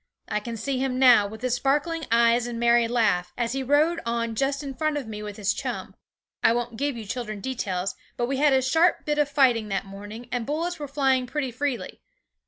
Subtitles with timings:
[0.27, 3.99] I can see him now, with his sparkling eyes and merry laugh, as he rode
[4.03, 5.93] on just in front of me with his chum.
[6.41, 9.85] I won't give you children details, but we had a sharp bit of fighting that
[9.85, 12.01] morning, and bullets were flying pretty freely.